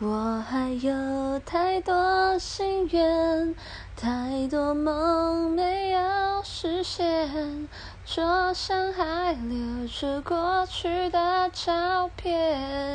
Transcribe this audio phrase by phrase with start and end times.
[0.00, 3.52] 我还有太多心愿
[3.96, 6.00] 太多梦没有
[6.44, 7.68] 实现
[8.06, 12.87] 桌上还留着过去的照片。